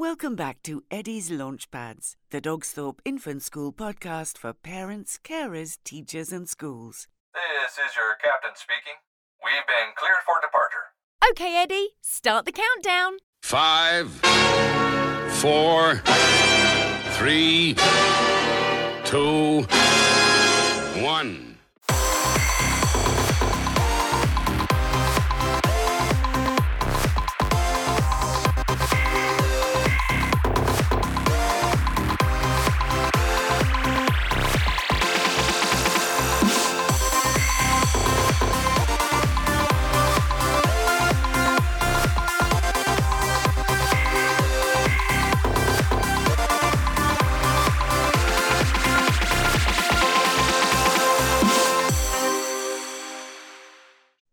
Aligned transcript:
Welcome 0.00 0.34
back 0.34 0.62
to 0.62 0.82
Eddie's 0.90 1.28
Launchpads, 1.28 2.16
the 2.30 2.40
Dogsthorpe 2.40 3.00
Infant 3.04 3.42
School 3.42 3.70
podcast 3.70 4.38
for 4.38 4.54
parents, 4.54 5.18
carers, 5.22 5.76
teachers, 5.84 6.32
and 6.32 6.48
schools. 6.48 7.06
This 7.34 7.72
is 7.72 7.94
your 7.94 8.14
captain 8.14 8.52
speaking. 8.54 8.94
We've 9.44 9.66
been 9.66 9.92
cleared 9.96 10.22
for 10.24 10.40
departure. 10.40 10.94
Okay, 11.30 11.54
Eddie, 11.54 11.90
start 12.00 12.46
the 12.46 12.50
countdown. 12.50 13.18
Five, 13.42 14.10
four, 15.34 15.96
three, 17.18 17.74
two, 19.04 19.66
one. 21.04 21.58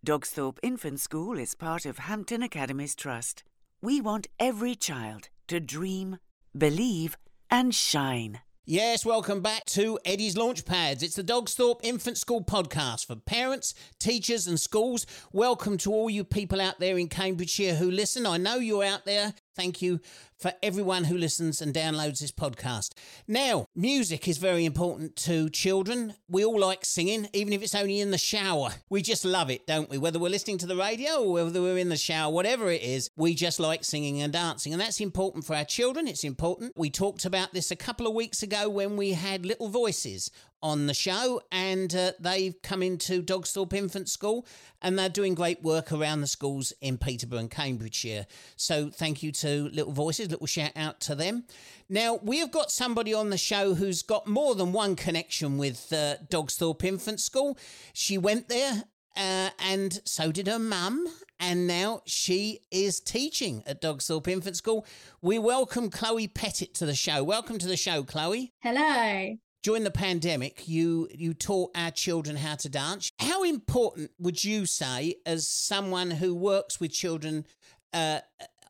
Dogsthorpe 0.08 0.60
Infant 0.64 1.02
School 1.02 1.38
is 1.38 1.54
part 1.54 1.86
of 1.86 1.98
Hampton 1.98 2.42
Academies 2.42 2.96
Trust. 2.96 3.44
We 3.82 4.00
want 4.00 4.28
every 4.40 4.74
child 4.74 5.28
to 5.50 5.60
dream, 5.60 6.20
believe, 6.58 7.18
and 7.52 7.76
shine. 7.76 8.40
Yes, 8.64 9.06
welcome 9.06 9.42
back 9.42 9.66
to 9.66 10.00
Eddie's 10.06 10.36
Launchpads. 10.36 11.04
It's 11.04 11.18
the 11.18 11.26
Dogsthorpe 11.26 11.82
Infant 11.84 12.18
School 12.18 12.42
podcast 12.42 13.06
for 13.06 13.18
parents, 13.18 13.74
teachers, 14.00 14.48
and 14.48 14.58
schools. 14.58 15.06
Welcome 15.34 15.78
to 15.80 15.92
all 15.92 16.10
you 16.10 16.24
people 16.24 16.62
out 16.62 16.80
there 16.80 16.98
in 16.98 17.10
Cambridgeshire 17.10 17.76
who 17.76 17.92
listen. 17.92 18.26
I 18.26 18.38
know 18.38 18.56
you're 18.56 18.86
out 18.86 19.04
there. 19.04 19.34
Thank 19.58 19.82
you 19.82 20.00
for 20.38 20.54
everyone 20.62 21.06
who 21.06 21.18
listens 21.18 21.62
and 21.62 21.74
downloads 21.74 22.20
this 22.20 22.32
podcast. 22.32 22.92
Now, 23.28 23.68
music 23.76 24.28
is 24.28 24.38
very 24.38 24.66
important 24.66 25.16
to 25.18 25.50
children. 25.50 26.14
We 26.30 26.46
all 26.46 26.60
like 26.60 26.86
singing, 26.86 27.28
even 27.34 27.54
if 27.54 27.64
it's 27.64 27.76
only 27.76 28.00
in 28.00 28.12
the 28.12 28.18
shower. 28.18 28.70
We 28.90 29.02
just 29.02 29.26
love 29.26 29.50
it, 29.50 29.66
don't 29.66 29.90
we? 29.90 29.98
Whether 29.98 30.20
we're 30.20 30.30
listening 30.30 30.60
to 30.60 30.68
the 30.68 30.76
radio 30.76 31.24
or 31.24 31.34
whether 31.34 31.62
we're 31.62 31.78
in 31.78 31.90
the 31.90 31.98
shower, 31.98 32.32
whatever 32.32 32.70
it 32.72 32.84
is, 32.84 33.10
we 33.16 33.34
just 33.34 33.60
like 33.60 33.84
singing 33.84 34.22
and 34.22 34.32
dancing. 34.32 34.74
And 34.74 34.82
that's 34.82 35.02
important 35.02 35.46
for 35.46 35.56
our 35.56 35.66
children. 35.66 36.08
It's 36.08 36.24
important. 36.24 36.74
We 36.76 36.90
talked 36.90 37.26
about 37.26 37.54
this 37.54 37.72
a 37.72 37.76
couple 37.76 38.08
of 38.08 38.14
weeks 38.14 38.44
ago 38.44 38.70
when 38.70 38.96
we 38.96 39.14
had 39.14 39.46
Little 39.46 39.70
Voices 39.70 40.30
on 40.62 40.88
the 40.88 40.94
show, 40.94 41.42
and 41.52 41.94
uh, 41.96 42.12
they've 42.20 42.60
come 42.64 42.82
into 42.82 43.22
Dogsthorpe 43.22 43.74
Infant 43.74 44.10
School 44.10 44.46
and 44.82 44.98
they're 44.98 45.10
doing 45.10 45.36
great 45.36 45.62
work 45.62 45.92
around 45.92 46.22
the 46.22 46.28
schools 46.28 46.74
in 46.82 46.98
Peterborough 46.98 47.40
and 47.40 47.52
Cambridgeshire. 47.52 48.26
So 48.56 48.90
thank 48.90 49.24
you 49.24 49.32
to 49.34 49.70
Little 49.70 49.94
Voices, 49.94 50.27
little 50.28 50.48
shout 50.48 50.72
out 50.76 51.00
to 51.02 51.16
them. 51.16 51.46
Now, 51.90 52.20
we 52.22 52.40
have 52.40 52.52
got 52.52 52.72
somebody 52.72 53.14
on 53.14 53.30
the 53.30 53.38
show 53.38 53.74
who's 53.74 54.04
got 54.04 54.28
more 54.28 54.56
than 54.56 54.74
one 54.74 54.96
connection 54.96 55.58
with 55.58 55.92
uh, 55.92 56.18
Dogsthorpe 56.30 56.84
Infant 56.84 57.20
School. 57.20 57.58
She 57.94 58.18
went 58.18 58.50
there. 58.50 58.84
Uh, 59.16 59.50
and 59.60 60.00
so 60.06 60.32
did 60.32 60.46
her 60.46 60.60
mum, 60.60 61.08
and 61.40 61.66
now 61.66 62.04
she 62.06 62.60
is 62.70 63.00
teaching 63.00 63.64
at 63.66 63.82
Dogsthorpe 63.82 64.28
Infant 64.28 64.56
School. 64.56 64.86
We 65.24 65.40
welcome 65.40 65.90
Chloe 65.90 66.28
Pettit 66.28 66.76
to 66.76 66.86
the 66.86 66.94
show. 66.94 67.24
Welcome 67.24 67.58
to 67.58 67.68
the 67.68 67.78
show, 67.78 68.04
Chloe. 68.04 68.54
Hello 68.62 69.38
during 69.68 69.84
the 69.84 69.92
pandemic, 69.92 70.68
you 70.68 71.10
you 71.14 71.34
taught 71.34 71.72
our 71.76 71.92
children 71.92 72.38
how 72.38 72.56
to 72.56 72.70
dance. 72.70 73.12
How 73.20 73.44
important 73.44 74.12
would 74.18 74.42
you 74.42 74.66
say, 74.66 75.16
as 75.26 75.46
someone 75.46 76.10
who 76.10 76.34
works 76.34 76.80
with 76.80 76.94
children 76.94 77.46
uh, 77.92 78.20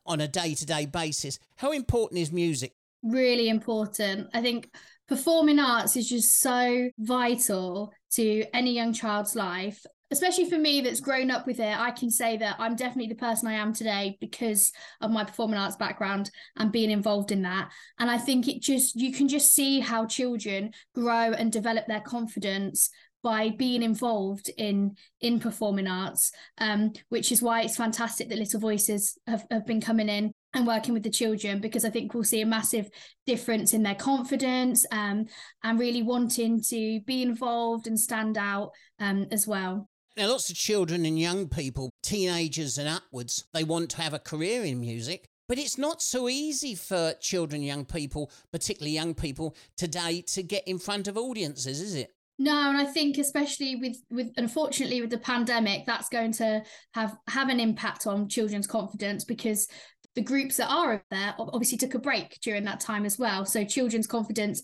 on 0.08 0.20
a 0.20 0.28
day 0.28 0.54
to 0.54 0.66
day 0.66 0.86
basis, 0.86 1.38
how 1.56 1.72
important 1.72 2.20
is 2.20 2.32
music? 2.32 2.72
Really 3.02 3.48
important. 3.48 4.28
I 4.34 4.40
think 4.42 4.70
performing 5.06 5.60
arts 5.60 5.96
is 5.96 6.08
just 6.08 6.40
so 6.40 6.90
vital 6.98 7.92
to 8.12 8.44
any 8.52 8.72
young 8.72 8.92
child's 8.92 9.36
life 9.36 9.84
especially 10.10 10.48
for 10.48 10.58
me 10.58 10.80
that's 10.80 11.00
grown 11.00 11.30
up 11.30 11.46
with 11.46 11.60
it, 11.60 11.78
I 11.78 11.90
can 11.90 12.10
say 12.10 12.36
that 12.38 12.56
I'm 12.58 12.76
definitely 12.76 13.08
the 13.08 13.14
person 13.14 13.48
I 13.48 13.54
am 13.54 13.72
today 13.72 14.16
because 14.20 14.72
of 15.00 15.10
my 15.10 15.24
performing 15.24 15.58
arts 15.58 15.76
background 15.76 16.30
and 16.56 16.72
being 16.72 16.90
involved 16.90 17.32
in 17.32 17.42
that. 17.42 17.70
And 17.98 18.10
I 18.10 18.18
think 18.18 18.48
it 18.48 18.62
just, 18.62 18.96
you 18.96 19.12
can 19.12 19.28
just 19.28 19.54
see 19.54 19.80
how 19.80 20.06
children 20.06 20.72
grow 20.94 21.32
and 21.32 21.52
develop 21.52 21.86
their 21.86 22.00
confidence 22.00 22.90
by 23.22 23.50
being 23.50 23.82
involved 23.82 24.48
in 24.58 24.94
in 25.20 25.40
performing 25.40 25.88
arts 25.88 26.30
um, 26.58 26.92
which 27.08 27.32
is 27.32 27.42
why 27.42 27.62
it's 27.62 27.76
fantastic 27.76 28.28
that 28.28 28.38
little 28.38 28.60
voices 28.60 29.18
have, 29.26 29.44
have 29.50 29.66
been 29.66 29.80
coming 29.80 30.08
in 30.08 30.32
and 30.54 30.66
working 30.66 30.94
with 30.94 31.02
the 31.02 31.10
children 31.10 31.60
because 31.60 31.84
I 31.84 31.90
think 31.90 32.14
we'll 32.14 32.24
see 32.24 32.40
a 32.40 32.46
massive 32.46 32.88
difference 33.26 33.74
in 33.74 33.82
their 33.82 33.94
confidence 33.94 34.86
um, 34.92 35.26
and 35.62 35.78
really 35.78 36.02
wanting 36.02 36.62
to 36.68 37.00
be 37.00 37.22
involved 37.22 37.86
and 37.86 37.98
stand 37.98 38.38
out 38.38 38.70
um, 38.98 39.26
as 39.30 39.46
well. 39.46 39.88
Now, 40.18 40.30
lots 40.30 40.50
of 40.50 40.56
children 40.56 41.06
and 41.06 41.16
young 41.16 41.46
people, 41.46 41.90
teenagers 42.02 42.76
and 42.76 42.88
upwards, 42.88 43.44
they 43.54 43.62
want 43.62 43.90
to 43.90 44.02
have 44.02 44.14
a 44.14 44.18
career 44.18 44.64
in 44.64 44.80
music. 44.80 45.28
But 45.48 45.58
it's 45.58 45.78
not 45.78 46.02
so 46.02 46.28
easy 46.28 46.74
for 46.74 47.14
children, 47.20 47.62
young 47.62 47.84
people, 47.84 48.32
particularly 48.50 48.90
young 48.90 49.14
people 49.14 49.54
today, 49.76 50.22
to 50.22 50.42
get 50.42 50.66
in 50.66 50.80
front 50.80 51.06
of 51.06 51.16
audiences, 51.16 51.80
is 51.80 51.94
it? 51.94 52.10
No, 52.36 52.68
and 52.68 52.76
I 52.76 52.84
think 52.84 53.18
especially 53.18 53.76
with 53.76 53.96
with 54.10 54.32
unfortunately 54.36 55.00
with 55.00 55.10
the 55.10 55.18
pandemic, 55.18 55.86
that's 55.86 56.08
going 56.08 56.32
to 56.32 56.64
have 56.94 57.16
have 57.28 57.48
an 57.48 57.60
impact 57.60 58.08
on 58.08 58.28
children's 58.28 58.66
confidence 58.66 59.24
because 59.24 59.68
the 60.16 60.22
groups 60.22 60.56
that 60.56 60.68
are 60.68 61.00
there 61.12 61.34
obviously 61.38 61.78
took 61.78 61.94
a 61.94 61.98
break 62.00 62.40
during 62.40 62.64
that 62.64 62.80
time 62.80 63.04
as 63.04 63.20
well. 63.20 63.44
So 63.44 63.64
children's 63.64 64.08
confidence 64.08 64.62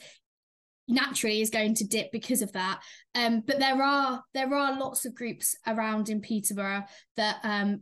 naturally 0.88 1.40
is 1.40 1.50
going 1.50 1.74
to 1.74 1.86
dip 1.86 2.12
because 2.12 2.42
of 2.42 2.52
that. 2.52 2.80
Um, 3.14 3.42
but 3.46 3.58
there 3.58 3.82
are 3.82 4.22
there 4.34 4.54
are 4.54 4.78
lots 4.78 5.04
of 5.04 5.14
groups 5.14 5.56
around 5.66 6.08
in 6.08 6.20
Peterborough 6.20 6.84
that 7.16 7.38
um, 7.42 7.80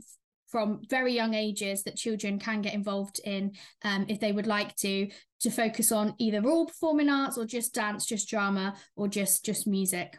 from 0.53 0.83
very 0.89 1.15
young 1.15 1.33
ages 1.35 1.83
that 1.83 1.97
children 1.97 2.39
can 2.39 2.61
get 2.61 2.75
involved 2.75 3.21
in 3.25 3.53
um, 3.85 4.05
if 4.09 4.21
they 4.21 4.31
would 4.31 4.47
like 4.47 4.77
to 4.77 5.09
to 5.41 5.51
focus 5.51 5.91
on 5.91 6.15
either 6.19 6.47
all 6.47 6.67
performing 6.67 7.09
arts 7.09 7.39
or 7.39 7.47
just 7.47 7.75
dance 7.75 8.05
just 8.05 8.29
drama 8.29 8.75
or 8.95 9.09
just 9.09 9.45
just 9.45 9.67
music 9.67 10.19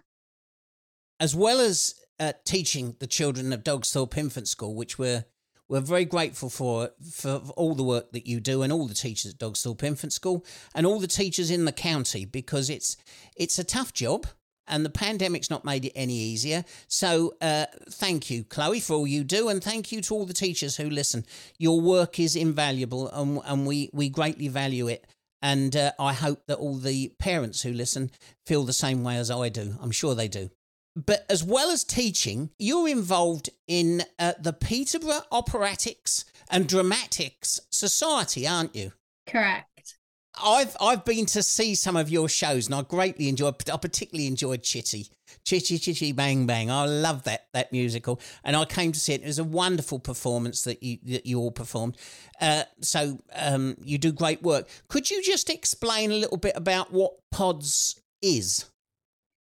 as 1.20 1.36
well 1.36 1.60
as 1.60 1.94
uh, 2.20 2.34
teaching 2.46 2.96
the 3.00 3.08
children 3.08 3.54
of 3.54 3.64
dogsthorpe 3.64 4.18
infant 4.18 4.48
school 4.48 4.76
which 4.76 4.98
we're 4.98 5.24
we're 5.70 5.80
very 5.80 6.06
grateful 6.06 6.50
for 6.50 6.92
for 7.12 7.42
all 7.56 7.76
the 7.76 7.84
work 7.84 8.12
that 8.12 8.28
you 8.28 8.40
do 8.40 8.62
and 8.62 8.72
all 8.72 8.88
the 8.88 8.94
teachers 8.94 9.34
at 9.34 9.40
Dogsthorpe 9.40 9.84
Infant 9.84 10.14
School 10.14 10.46
and 10.76 10.86
all 10.86 11.00
the 11.00 11.08
teachers 11.08 11.50
in 11.50 11.66
the 11.66 11.72
county 11.72 12.26
because 12.26 12.70
it's 12.70 12.98
it's 13.36 13.58
a 13.60 13.64
tough 13.64 13.94
job 13.94 14.28
and 14.68 14.86
the 14.86 14.90
pandemic's 14.90 15.50
not 15.50 15.66
made 15.66 15.86
it 15.86 15.92
any 15.96 16.14
easier. 16.14 16.64
So 16.88 17.34
uh, 17.42 17.66
thank 17.90 18.30
you, 18.30 18.44
Chloe, 18.44 18.80
for 18.80 18.94
all 18.94 19.08
you 19.08 19.24
do, 19.24 19.50
and 19.50 19.64
thank 19.64 19.92
you 19.92 20.02
to 20.02 20.14
all 20.14 20.26
the 20.26 20.34
teachers 20.34 20.78
who 20.78 20.90
listen. 20.90 21.26
Your 21.58 21.82
work 21.82 22.20
is 22.20 22.36
invaluable, 22.36 23.10
and, 23.10 23.42
and 23.46 23.68
we 23.68 23.90
we 23.94 24.10
greatly 24.10 24.48
value 24.48 24.88
it. 24.88 25.06
And 25.42 25.76
uh, 25.76 25.92
I 26.00 26.14
hope 26.14 26.46
that 26.48 26.58
all 26.58 26.76
the 26.76 27.14
parents 27.20 27.62
who 27.62 27.74
listen 27.74 28.12
feel 28.46 28.64
the 28.64 28.72
same 28.72 29.04
way 29.04 29.18
as 29.18 29.30
I 29.30 29.50
do. 29.50 29.76
I'm 29.82 29.92
sure 29.92 30.16
they 30.16 30.30
do. 30.30 30.50
But 30.96 31.26
as 31.30 31.44
well 31.44 31.72
as 31.72 31.84
teaching, 31.84 32.52
you're 32.60 32.88
involved 32.88 33.50
in 33.68 34.04
uh, 34.20 34.34
the 34.40 34.54
Peterborough 34.54 35.24
Operatics 35.32 36.26
and 36.50 36.68
Dramatics 36.68 37.60
Society, 37.72 38.48
aren't 38.48 38.76
you? 38.76 38.94
Correct. 39.26 39.68
I've 40.42 40.76
I've 40.82 41.06
been 41.06 41.26
to 41.28 41.44
see 41.44 41.76
some 41.76 41.96
of 41.96 42.10
your 42.10 42.28
shows 42.28 42.66
and 42.66 42.76
I 42.76 42.82
greatly 42.82 43.30
enjoyed. 43.30 43.70
I 43.70 43.78
particularly 43.78 44.28
enjoyed 44.28 44.64
Chitty, 44.64 45.08
Chitty 45.46 45.78
Chitty 45.78 46.12
Bang 46.12 46.48
Bang. 46.48 46.72
I 46.72 46.86
love 46.86 47.24
that 47.24 47.48
that 47.54 47.72
musical, 47.72 48.20
and 48.44 48.56
I 48.56 48.66
came 48.66 48.92
to 48.92 49.00
see 49.00 49.14
it. 49.14 49.22
It 49.22 49.28
was 49.28 49.40
a 49.40 49.44
wonderful 49.44 50.00
performance 50.00 50.64
that 50.64 50.82
you 50.82 50.98
that 51.06 51.26
you 51.26 51.40
all 51.40 51.52
performed. 51.52 51.98
Uh, 52.42 52.64
so 52.82 53.20
um, 53.36 53.76
you 53.84 53.98
do 53.98 54.12
great 54.12 54.42
work. 54.42 54.68
Could 54.88 55.12
you 55.12 55.22
just 55.22 55.50
explain 55.50 56.12
a 56.12 56.16
little 56.16 56.38
bit 56.38 56.54
about 56.56 56.92
what 56.92 57.14
Pods 57.32 58.02
is? 58.22 58.66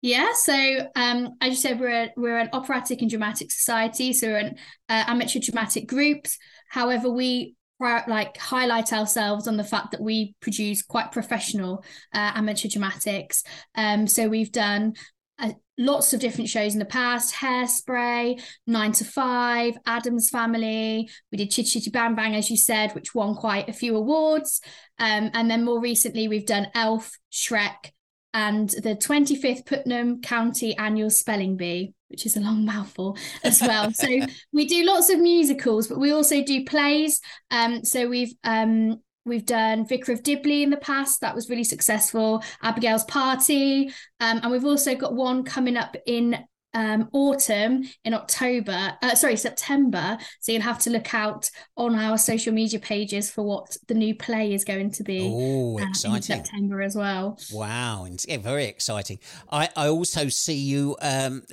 Yeah, 0.02 0.32
so 0.34 0.88
um, 0.96 1.36
as 1.42 1.50
you 1.50 1.56
said, 1.56 1.80
we're 1.80 2.04
a, 2.04 2.14
we're 2.16 2.38
an 2.38 2.50
operatic 2.54 3.02
and 3.02 3.10
dramatic 3.10 3.52
society, 3.52 4.14
so 4.14 4.28
we're 4.28 4.38
an 4.38 4.56
uh, 4.88 5.04
amateur 5.08 5.40
dramatic 5.40 5.88
groups. 5.88 6.38
However, 6.70 7.10
we 7.10 7.56
like 7.80 8.38
highlight 8.38 8.92
ourselves 8.92 9.48
on 9.48 9.58
the 9.58 9.64
fact 9.64 9.92
that 9.92 10.02
we 10.02 10.36
produce 10.42 10.82
quite 10.82 11.12
professional 11.12 11.84
uh, 12.14 12.32
amateur 12.36 12.68
dramatics. 12.68 13.44
Um, 13.76 14.08
so 14.08 14.28
we've 14.28 14.52
done 14.52 14.94
uh, 15.38 15.52
lots 15.78 16.14
of 16.14 16.20
different 16.20 16.50
shows 16.50 16.74
in 16.74 16.80
the 16.80 16.86
past 16.86 17.34
hairspray 17.34 18.42
nine 18.68 18.92
to 18.92 19.06
five 19.06 19.78
Addams 19.86 20.30
family 20.30 21.10
we 21.32 21.38
did 21.38 21.50
chitty 21.50 21.70
chitty 21.70 21.90
bang 21.90 22.14
bang 22.14 22.36
as 22.36 22.50
you 22.50 22.58
said 22.58 22.92
which 22.92 23.16
won 23.16 23.36
quite 23.36 23.70
a 23.70 23.74
few 23.74 23.96
awards 23.96 24.60
um, 24.98 25.32
and 25.34 25.50
then 25.50 25.64
more 25.64 25.80
recently 25.80 26.28
we've 26.28 26.46
done 26.46 26.68
elf 26.76 27.18
shrek 27.32 27.92
and 28.34 28.70
the 28.70 28.96
25th 28.96 29.66
putnam 29.66 30.22
county 30.22 30.76
annual 30.78 31.10
spelling 31.10 31.58
bee 31.58 31.94
which 32.10 32.26
is 32.26 32.38
a 32.38 32.40
long 32.40 32.66
mouthful 32.74 33.18
as 33.44 33.62
well 33.62 33.92
so 33.92 34.08
we 34.52 34.66
do 34.66 34.86
lots 34.86 35.10
of 35.10 35.20
musicals 35.20 35.88
but 35.88 36.00
we 36.00 36.12
also 36.12 36.44
do 36.44 36.64
plays 36.66 37.22
um, 37.52 37.84
so 37.84 38.08
we've 38.08 38.34
um, 38.44 39.00
We've 39.26 39.46
done 39.46 39.86
Vicar 39.86 40.14
of 40.14 40.24
Dibley 40.24 40.64
in 40.64 40.72
the 40.72 40.78
past. 40.78 41.22
That 41.22 41.36
was 41.36 41.50
really 41.50 41.64
successful. 41.64 42.44
Abigail's 42.64 43.04
Party. 43.04 43.90
Um, 44.20 44.40
and 44.42 44.52
we've 44.52 44.66
also 44.66 44.96
got 44.96 45.14
one 45.14 45.44
coming 45.44 45.78
up 45.78 45.96
in 46.08 46.44
um, 46.74 47.10
autumn 47.14 47.84
in 48.06 48.14
October, 48.14 48.98
uh, 49.02 49.16
sorry, 49.16 49.36
September. 49.36 50.18
So 50.40 50.52
you'll 50.52 50.62
have 50.62 50.80
to 50.80 50.90
look 50.90 51.14
out 51.14 51.50
on 51.78 51.96
our 51.96 52.18
social 52.18 52.54
media 52.54 52.80
pages 52.80 53.30
for 53.32 53.44
what 53.44 53.78
the 53.88 53.94
new 53.94 54.16
play 54.16 54.54
is 54.54 54.64
going 54.64 54.92
to 54.92 55.04
be. 55.04 55.30
Oh, 55.32 55.78
exciting. 55.78 56.16
in 56.16 56.22
September 56.22 56.82
as 56.82 56.96
well. 56.96 57.40
Wow. 57.52 58.08
Yeah, 58.28 58.38
very 58.38 58.66
exciting. 58.66 59.20
I, 59.52 59.70
I 59.76 59.88
also 59.88 60.30
see 60.30 60.58
you 60.58 60.96
um, 61.02 61.44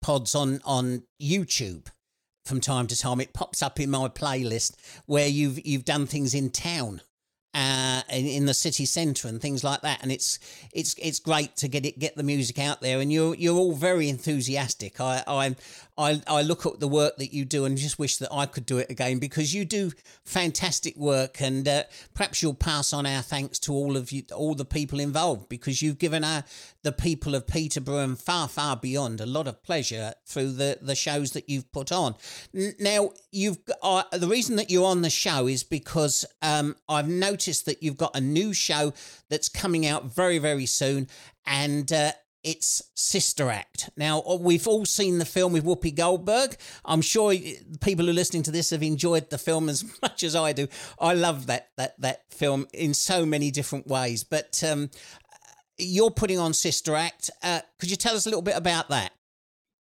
pods 0.00 0.34
on, 0.34 0.60
on 0.64 1.02
YouTube 1.20 1.86
from 2.44 2.60
time 2.60 2.86
to 2.88 2.98
time. 2.98 3.20
It 3.20 3.32
pops 3.32 3.62
up 3.62 3.78
in 3.80 3.90
my 3.90 4.08
playlist 4.08 4.74
where 5.06 5.28
you've 5.28 5.64
you've 5.64 5.84
done 5.84 6.06
things 6.06 6.34
in 6.34 6.50
town 6.50 7.00
uh, 7.54 8.00
in, 8.10 8.26
in, 8.26 8.46
the 8.46 8.54
city 8.54 8.86
centre 8.86 9.28
and 9.28 9.40
things 9.40 9.62
like 9.62 9.82
that. 9.82 10.02
And 10.02 10.10
it's 10.10 10.38
it's 10.72 10.94
it's 10.94 11.18
great 11.18 11.54
to 11.56 11.68
get 11.68 11.84
it 11.84 11.98
get 11.98 12.16
the 12.16 12.22
music 12.22 12.58
out 12.58 12.80
there. 12.80 13.00
And 13.00 13.12
you're 13.12 13.34
you're 13.34 13.56
all 13.56 13.74
very 13.74 14.08
enthusiastic. 14.08 15.00
I 15.00 15.22
I 15.26 15.56
I, 15.98 16.22
I 16.26 16.42
look 16.42 16.64
at 16.64 16.80
the 16.80 16.88
work 16.88 17.18
that 17.18 17.34
you 17.34 17.44
do 17.44 17.66
and 17.66 17.76
just 17.76 17.98
wish 17.98 18.16
that 18.16 18.32
I 18.32 18.46
could 18.46 18.64
do 18.64 18.78
it 18.78 18.90
again 18.90 19.18
because 19.18 19.52
you 19.52 19.66
do 19.66 19.92
fantastic 20.24 20.96
work. 20.96 21.42
And 21.42 21.68
uh, 21.68 21.84
perhaps 22.14 22.42
you'll 22.42 22.54
pass 22.54 22.94
on 22.94 23.04
our 23.04 23.20
thanks 23.20 23.58
to 23.60 23.72
all 23.72 23.98
of 23.98 24.10
you, 24.10 24.22
all 24.34 24.54
the 24.54 24.64
people 24.64 24.98
involved, 24.98 25.50
because 25.50 25.82
you've 25.82 25.98
given 25.98 26.24
our 26.24 26.44
the 26.82 26.92
people 26.92 27.34
of 27.34 27.46
Peterborough 27.46 27.98
and 27.98 28.18
far 28.18 28.48
far 28.48 28.76
beyond 28.76 29.20
a 29.20 29.26
lot 29.26 29.46
of 29.46 29.62
pleasure 29.62 30.14
through 30.24 30.52
the 30.52 30.78
the 30.80 30.94
shows 30.94 31.32
that 31.32 31.50
you've 31.50 31.70
put 31.70 31.92
on. 31.92 32.14
Now 32.80 33.10
you've 33.30 33.58
uh, 33.82 34.04
the 34.12 34.28
reason 34.28 34.56
that 34.56 34.70
you're 34.70 34.86
on 34.86 35.02
the 35.02 35.10
show 35.10 35.46
is 35.46 35.62
because 35.62 36.24
um, 36.40 36.76
I've 36.88 37.08
noticed 37.08 37.41
that 37.46 37.82
you've 37.82 37.96
got 37.96 38.16
a 38.16 38.20
new 38.20 38.52
show 38.52 38.92
that's 39.28 39.48
coming 39.48 39.86
out 39.86 40.04
very 40.04 40.38
very 40.38 40.66
soon, 40.66 41.08
and 41.46 41.92
uh, 41.92 42.12
it's 42.44 42.82
Sister 42.94 43.50
Act. 43.50 43.90
Now, 43.96 44.20
uh, 44.22 44.36
we've 44.36 44.66
all 44.66 44.84
seen 44.84 45.18
the 45.18 45.24
film 45.24 45.52
with 45.52 45.64
Whoopi 45.64 45.94
Goldberg. 45.94 46.56
I'm 46.84 47.02
sure 47.02 47.34
people 47.80 48.04
who 48.04 48.10
are 48.10 48.14
listening 48.14 48.42
to 48.44 48.50
this 48.50 48.70
have 48.70 48.82
enjoyed 48.82 49.30
the 49.30 49.38
film 49.38 49.68
as 49.68 49.84
much 50.02 50.22
as 50.22 50.34
I 50.34 50.52
do. 50.52 50.68
I 50.98 51.14
love 51.14 51.46
that 51.46 51.68
that 51.76 52.00
that 52.00 52.22
film 52.30 52.66
in 52.72 52.94
so 52.94 53.24
many 53.24 53.50
different 53.50 53.86
ways. 53.86 54.24
But 54.24 54.62
um, 54.66 54.90
you're 55.78 56.10
putting 56.10 56.38
on 56.38 56.54
Sister 56.54 56.94
Act. 56.94 57.30
Uh, 57.42 57.60
could 57.78 57.90
you 57.90 57.96
tell 57.96 58.14
us 58.14 58.26
a 58.26 58.28
little 58.28 58.42
bit 58.42 58.56
about 58.56 58.88
that? 58.88 59.12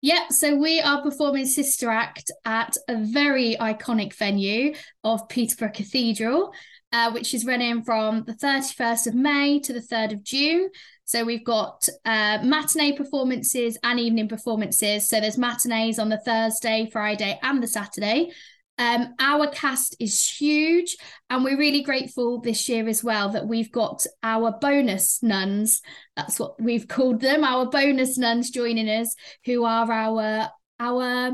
Yeah, 0.00 0.28
so 0.28 0.54
we 0.54 0.80
are 0.80 1.02
performing 1.02 1.46
Sister 1.46 1.90
Act 1.90 2.30
at 2.44 2.76
a 2.86 2.96
very 2.96 3.56
iconic 3.60 4.14
venue 4.14 4.74
of 5.02 5.28
Peterborough 5.28 5.72
Cathedral, 5.74 6.52
uh, 6.92 7.10
which 7.12 7.34
is 7.34 7.44
running 7.44 7.82
from 7.82 8.24
the 8.24 8.34
31st 8.34 9.06
of 9.08 9.14
May 9.14 9.60
to 9.60 9.72
the 9.72 9.80
3rd 9.80 10.12
of 10.12 10.22
June. 10.24 10.70
So 11.04 11.24
we've 11.24 11.44
got 11.44 11.88
uh, 12.04 12.38
matinee 12.42 12.92
performances 12.92 13.78
and 13.82 13.98
evening 13.98 14.28
performances. 14.28 15.08
So 15.08 15.20
there's 15.20 15.38
matinees 15.38 15.98
on 15.98 16.08
the 16.08 16.18
Thursday, 16.18 16.88
Friday, 16.90 17.38
and 17.42 17.62
the 17.62 17.68
Saturday. 17.68 18.30
Um, 18.78 19.14
our 19.18 19.48
cast 19.48 19.96
is 19.98 20.24
huge, 20.28 20.96
and 21.30 21.42
we're 21.42 21.58
really 21.58 21.82
grateful 21.82 22.40
this 22.40 22.68
year 22.68 22.88
as 22.88 23.02
well 23.02 23.30
that 23.30 23.48
we've 23.48 23.72
got 23.72 24.06
our 24.22 24.52
bonus 24.52 25.20
nuns. 25.20 25.82
That's 26.16 26.38
what 26.38 26.60
we've 26.62 26.86
called 26.86 27.20
them. 27.20 27.42
Our 27.42 27.66
bonus 27.66 28.16
nuns 28.18 28.50
joining 28.50 28.88
us, 28.88 29.16
who 29.44 29.64
are 29.64 29.90
our 29.90 30.50
our 30.78 31.32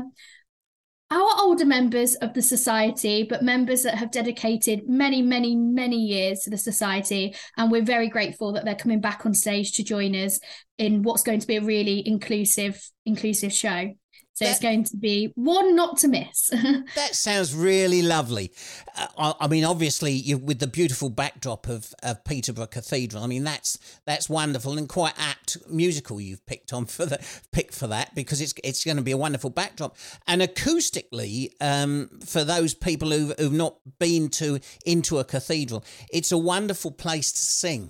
our 1.11 1.29
older 1.39 1.65
members 1.65 2.15
of 2.15 2.33
the 2.33 2.41
society, 2.41 3.23
but 3.23 3.43
members 3.43 3.83
that 3.83 3.95
have 3.95 4.11
dedicated 4.11 4.89
many, 4.89 5.21
many, 5.21 5.55
many 5.55 5.97
years 5.97 6.39
to 6.41 6.49
the 6.49 6.57
society. 6.57 7.35
And 7.57 7.71
we're 7.71 7.83
very 7.83 8.09
grateful 8.09 8.53
that 8.53 8.65
they're 8.65 8.75
coming 8.75 9.01
back 9.01 9.25
on 9.25 9.33
stage 9.33 9.73
to 9.73 9.83
join 9.83 10.15
us 10.15 10.39
in 10.77 11.03
what's 11.03 11.23
going 11.23 11.39
to 11.39 11.47
be 11.47 11.57
a 11.57 11.61
really 11.61 12.07
inclusive, 12.07 12.81
inclusive 13.05 13.53
show. 13.53 13.93
So 14.35 14.43
that, 14.43 14.51
it's 14.51 14.59
going 14.59 14.83
to 14.83 14.97
be 14.97 15.31
one 15.35 15.77
not 15.77 15.97
to 15.99 16.09
miss. 16.09 16.49
that 16.95 17.15
sounds 17.15 17.55
really 17.55 18.01
lovely. 18.01 18.51
Uh, 18.97 19.07
I, 19.17 19.45
I, 19.45 19.47
mean, 19.47 19.63
obviously, 19.63 20.11
you, 20.11 20.37
with 20.37 20.59
the 20.59 20.67
beautiful 20.67 21.09
backdrop 21.09 21.69
of, 21.69 21.95
of 22.03 22.21
Peterborough 22.25 22.67
Cathedral, 22.67 23.23
I 23.23 23.27
mean 23.27 23.45
that's 23.45 23.79
that's 24.05 24.29
wonderful 24.29 24.77
and 24.77 24.89
quite 24.89 25.13
apt 25.17 25.57
musical 25.69 26.19
you've 26.19 26.45
picked 26.45 26.73
on 26.73 26.85
for 26.85 27.05
the 27.05 27.25
pick 27.53 27.71
for 27.71 27.87
that 27.87 28.13
because 28.13 28.41
it's 28.41 28.53
it's 28.61 28.83
going 28.83 28.97
to 28.97 29.03
be 29.03 29.11
a 29.11 29.17
wonderful 29.17 29.49
backdrop 29.49 29.95
and 30.27 30.41
acoustically 30.41 31.51
um, 31.61 32.09
for 32.25 32.43
those 32.43 32.73
people 32.73 33.11
who've, 33.11 33.33
who've 33.39 33.53
not 33.53 33.77
been 33.99 34.27
to 34.31 34.59
into 34.85 35.17
a 35.17 35.23
cathedral, 35.23 35.81
it's 36.11 36.33
a 36.33 36.37
wonderful 36.37 36.91
place 36.91 37.31
to 37.31 37.39
sing 37.39 37.89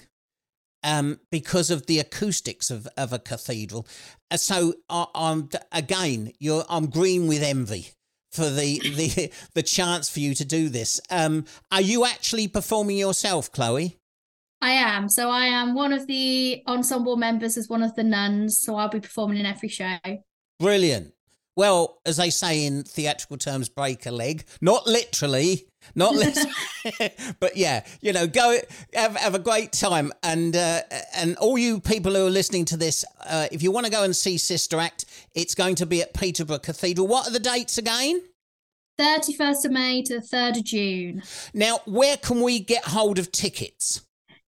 um, 0.85 1.19
because 1.31 1.69
of 1.69 1.87
the 1.87 1.99
acoustics 1.99 2.71
of, 2.71 2.87
of 2.95 3.11
a 3.11 3.19
cathedral. 3.19 3.85
Uh, 4.31 4.37
so 4.37 4.75
I, 4.89 5.07
am 5.15 5.49
again, 5.73 6.31
you're 6.39 6.63
I'm 6.69 6.85
green 6.85 7.27
with 7.27 7.43
envy 7.43 7.87
for 8.31 8.49
the 8.49 8.79
the 8.95 9.31
the 9.53 9.63
chance 9.63 10.09
for 10.09 10.21
you 10.21 10.33
to 10.35 10.45
do 10.45 10.69
this. 10.69 11.01
Um, 11.09 11.45
are 11.71 11.81
you 11.81 12.05
actually 12.05 12.47
performing 12.47 12.97
yourself, 12.97 13.51
Chloe? 13.51 13.97
I 14.61 14.71
am. 14.71 15.09
So 15.09 15.29
I 15.29 15.45
am 15.45 15.75
one 15.75 15.91
of 15.91 16.07
the 16.07 16.63
ensemble 16.67 17.17
members 17.17 17.57
as 17.57 17.67
one 17.67 17.83
of 17.83 17.95
the 17.95 18.03
nuns. 18.03 18.57
So 18.57 18.77
I'll 18.77 18.89
be 18.89 19.01
performing 19.01 19.37
in 19.37 19.45
every 19.45 19.69
show. 19.69 19.97
Brilliant. 20.59 21.14
Well, 21.55 21.99
as 22.05 22.17
they 22.17 22.29
say 22.29 22.65
in 22.65 22.83
theatrical 22.83 23.37
terms, 23.37 23.69
break 23.69 24.05
a 24.05 24.11
leg. 24.11 24.43
Not 24.59 24.87
literally, 24.87 25.67
not 25.93 26.13
literally, 26.15 26.51
but 27.39 27.55
yeah, 27.55 27.85
you 28.01 28.11
know, 28.13 28.27
go 28.27 28.57
have, 28.93 29.15
have 29.15 29.35
a 29.35 29.39
great 29.39 29.71
time. 29.71 30.11
And 30.23 30.55
uh, 30.55 30.81
and 31.15 31.37
all 31.37 31.57
you 31.57 31.79
people 31.79 32.13
who 32.13 32.27
are 32.27 32.31
listening 32.31 32.65
to 32.65 32.77
this, 32.77 33.05
uh, 33.25 33.47
if 33.51 33.63
you 33.63 33.71
want 33.71 33.85
to 33.85 33.91
go 33.91 34.03
and 34.03 34.15
see 34.15 34.37
Sister 34.37 34.79
Act, 34.79 35.05
it's 35.33 35.55
going 35.55 35.75
to 35.75 35.85
be 35.85 36.01
at 36.01 36.13
Peterborough 36.13 36.59
Cathedral. 36.59 37.07
What 37.07 37.27
are 37.27 37.31
the 37.31 37.39
dates 37.39 37.77
again? 37.77 38.21
31st 38.99 39.65
of 39.65 39.71
May 39.71 40.01
to 40.03 40.19
the 40.21 40.25
3rd 40.25 40.57
of 40.57 40.63
June. 40.63 41.23
Now, 41.53 41.79
where 41.85 42.15
can 42.15 42.41
we 42.41 42.59
get 42.59 42.85
hold 42.85 43.19
of 43.19 43.29
tickets? 43.31 44.01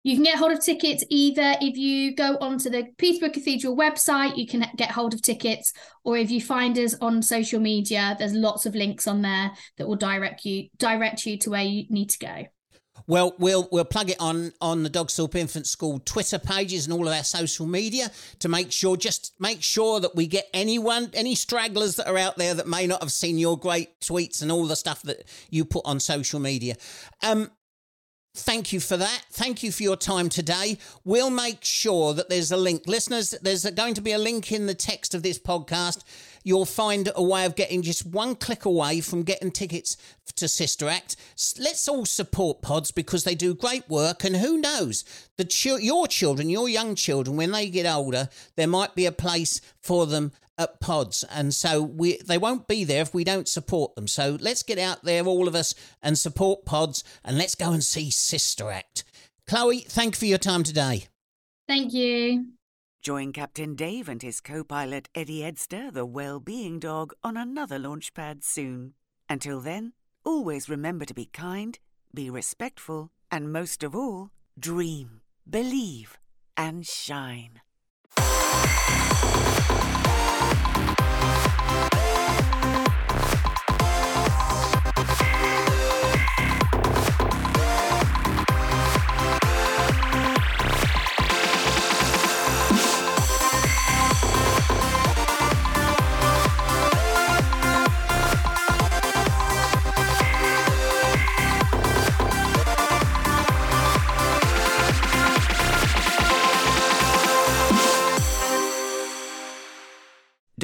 You 0.06 0.16
can 0.16 0.24
get 0.24 0.38
hold 0.38 0.52
of 0.52 0.60
tickets 0.60 1.04
either 1.10 1.56
if 1.62 1.78
you 1.78 2.14
go 2.14 2.38
onto 2.40 2.70
the 2.70 2.90
Peterborough 3.00 3.32
Cathedral 3.32 3.76
website, 3.76 4.38
you 4.38 4.46
can 4.46 4.64
get 4.78 4.92
hold 4.92 5.16
of 5.16 5.22
tickets, 5.24 5.74
or 6.04 6.16
if 6.16 6.30
you 6.30 6.40
find 6.40 6.78
us 6.78 6.94
on 7.02 7.24
social 7.24 7.60
media, 7.60 8.16
there's 8.20 8.34
lots 8.34 8.68
of 8.68 8.76
links 8.76 9.08
on 9.08 9.24
there 9.24 9.52
that 9.78 9.88
will 9.88 9.96
direct 9.96 10.46
you 10.46 10.70
direct 10.78 11.26
you 11.26 11.40
to 11.40 11.50
where 11.50 11.64
you 11.64 11.86
need 11.90 12.12
to 12.12 12.20
go. 12.20 12.46
Well, 13.08 13.34
we'll 13.40 13.68
we'll 13.72 13.84
plug 13.84 14.12
it 14.12 14.18
on 14.20 14.54
on 14.62 14.84
the 14.84 14.92
Dogsthorpe 14.92 15.34
Infant 15.34 15.66
School 15.66 15.98
Twitter 16.06 16.38
pages 16.38 16.86
and 16.86 16.94
all 16.94 17.08
of 17.08 17.14
our 17.14 17.24
social 17.24 17.66
media 17.66 18.12
to 18.42 18.48
make 18.48 18.72
sure 18.72 18.96
just 18.96 19.34
make 19.40 19.64
sure 19.64 20.00
that 20.02 20.16
we 20.16 20.28
get 20.28 20.48
anyone 20.54 21.10
any 21.16 21.34
stragglers 21.34 21.96
that 21.96 22.08
are 22.08 22.18
out 22.20 22.38
there 22.38 22.54
that 22.54 22.68
may 22.68 22.86
not 22.86 23.02
have 23.02 23.12
seen 23.12 23.40
your 23.40 23.58
great 23.58 24.00
tweets 24.02 24.44
and 24.44 24.52
all 24.52 24.68
the 24.68 24.76
stuff 24.76 25.02
that 25.02 25.24
you 25.50 25.66
put 25.66 25.84
on 25.84 26.00
social 26.00 26.40
media. 26.40 26.76
Um, 27.24 27.50
Thank 28.36 28.74
you 28.74 28.82
for 28.82 28.98
that. 28.98 29.24
Thank 29.32 29.64
you 29.64 29.72
for 29.72 29.84
your 29.84 29.96
time 29.96 30.28
today. 30.28 30.78
We'll 31.06 31.30
make 31.30 31.64
sure 31.64 32.14
that 32.14 32.28
there's 32.28 32.52
a 32.52 32.58
link. 32.58 32.84
Listeners, 32.86 33.34
there's 33.42 33.64
going 33.72 33.94
to 33.94 34.02
be 34.02 34.12
a 34.12 34.18
link 34.18 34.52
in 34.52 34.66
the 34.66 34.76
text 34.76 35.16
of 35.16 35.24
this 35.24 35.40
podcast. 35.40 36.04
You'll 36.44 36.66
find 36.66 37.10
a 37.16 37.24
way 37.24 37.46
of 37.46 37.56
getting 37.56 37.82
just 37.82 38.06
one 38.06 38.36
click 38.36 38.66
away 38.66 39.00
from 39.00 39.24
getting 39.24 39.52
tickets 39.52 39.96
to 40.36 40.50
Sister 40.50 40.90
Act. 40.90 41.16
Let's 41.58 41.88
all 41.88 42.06
support 42.06 42.62
pods 42.62 42.92
because 42.92 43.24
they 43.24 43.36
do 43.36 43.56
great 43.56 43.90
work. 43.90 44.26
And 44.26 44.36
who 44.36 44.58
knows, 44.58 45.06
the 45.38 45.80
your 45.82 46.06
children, 46.06 46.50
your 46.50 46.68
young 46.68 46.96
children, 46.96 47.38
when 47.38 47.52
they 47.52 47.70
get 47.70 47.86
older, 47.86 48.28
there 48.58 48.68
might 48.68 48.96
be 48.96 49.06
a 49.06 49.14
place 49.14 49.62
for 49.82 50.06
them 50.06 50.34
at 50.58 50.80
pods 50.80 51.24
and 51.30 51.54
so 51.54 51.82
we 51.82 52.18
they 52.26 52.38
won't 52.38 52.68
be 52.68 52.84
there 52.84 53.02
if 53.02 53.14
we 53.14 53.24
don't 53.24 53.48
support 53.48 53.96
them. 53.96 54.08
So 54.08 54.38
let's 54.40 54.64
get 54.64 54.80
out 54.80 55.04
there 55.04 55.26
all 55.26 55.48
of 55.48 55.56
us 55.56 55.76
and 56.02 56.18
support 56.18 56.66
pods 56.66 57.04
and 57.24 57.38
let's 57.38 57.56
go 57.56 57.72
and 57.72 57.84
see 57.84 58.10
sister 58.10 58.72
act. 58.72 59.04
Chloe 59.48 59.82
thank 59.82 60.16
you 60.16 60.20
for 60.20 60.26
your 60.26 60.38
time 60.38 60.64
today. 60.64 61.08
Thank 61.68 61.94
you. 61.94 62.48
Join 63.02 63.34
captain 63.34 63.76
dave 63.76 64.10
and 64.10 64.22
his 64.22 64.42
co-pilot 64.42 65.10
eddie 65.14 65.42
edster 65.42 65.94
the 65.94 66.06
well-being 66.06 66.80
dog 66.80 67.14
on 67.24 67.38
another 67.38 67.78
launch 67.78 68.14
pad 68.14 68.44
soon. 68.44 68.94
Until 69.30 69.60
then 69.60 69.94
always 70.24 70.70
remember 70.70 71.06
to 71.06 71.14
be 71.14 71.26
kind 71.26 71.78
be 72.14 72.30
respectful 72.30 73.12
and 73.30 73.52
most 73.52 73.84
of 73.84 73.94
all 73.94 74.32
dream 74.58 75.22
believe 75.48 76.18
and 76.56 76.88
shine 76.88 77.60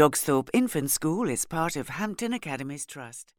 Dogsthorpe 0.02 0.50
Infant 0.52 0.90
School 0.90 1.30
is 1.30 1.46
part 1.46 1.76
of 1.76 1.90
Hampton 1.90 2.34
Academies 2.34 2.88
Trust. 2.88 3.36